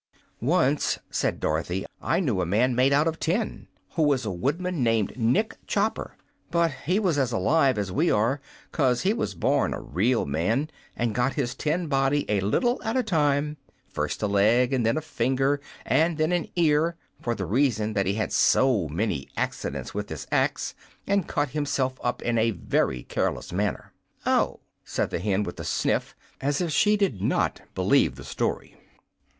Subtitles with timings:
[0.41, 4.81] "Once," said Dorothy, "I knew a man made out of tin, who was a woodman
[4.81, 6.17] named Nick Chopper.
[6.49, 8.41] But he was as alive as we are,
[8.71, 12.97] 'cause he was born a real man, and got his tin body a little at
[12.97, 17.45] a time first a leg and then a finger and then an ear for the
[17.45, 20.73] reason that he had so many accidents with his axe,
[21.05, 23.93] and cut himself up in a very careless manner."
[24.25, 28.75] "Oh," said the hen, with a sniff, as if she did not believe the story.